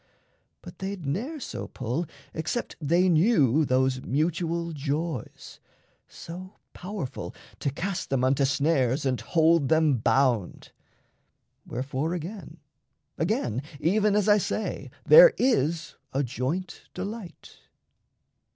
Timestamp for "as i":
14.15-14.39